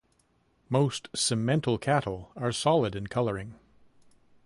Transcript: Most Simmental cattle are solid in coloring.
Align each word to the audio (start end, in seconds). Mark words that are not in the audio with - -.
Most 0.67 1.11
Simmental 1.13 1.79
cattle 1.79 2.31
are 2.35 2.51
solid 2.51 2.95
in 2.95 3.05
coloring. 3.05 3.53